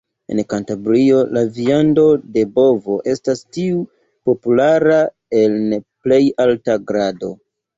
[0.35, 2.05] En Kantabrio la viando
[2.37, 3.83] de bovo estas tiu
[4.31, 4.99] populara
[5.45, 5.63] en
[6.07, 7.35] plej alta grado.